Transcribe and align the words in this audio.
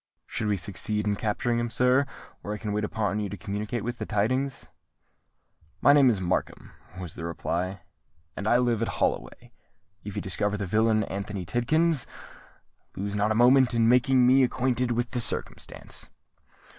"Should 0.25 0.47
we 0.47 0.57
succeed 0.57 1.05
in 1.05 1.15
capturing 1.15 1.59
him, 1.59 1.69
sir, 1.69 2.07
where 2.41 2.57
can 2.57 2.71
I 2.71 2.73
wait 2.73 2.83
upon 2.83 3.19
you 3.19 3.29
to 3.29 3.37
communicate 3.37 3.85
the 3.85 4.03
tidings?" 4.07 4.67
"My 5.79 5.93
name 5.93 6.09
is 6.09 6.19
Markham," 6.19 6.71
was 6.99 7.13
the 7.13 7.23
reply, 7.23 7.81
"and 8.35 8.47
I 8.47 8.57
live 8.57 8.81
at 8.81 8.87
Holloway. 8.97 9.51
If 10.03 10.15
you 10.15 10.21
discover 10.23 10.57
the 10.57 10.65
villain 10.65 11.03
Anthony 11.03 11.45
Tidkins, 11.45 12.07
lose 12.95 13.13
not 13.13 13.31
a 13.31 13.35
moment 13.35 13.75
in 13.75 13.87
making 13.87 14.25
me 14.25 14.41
acquainted 14.41 14.91
with 14.91 15.11
the 15.11 15.19
circumstance." 15.19 16.09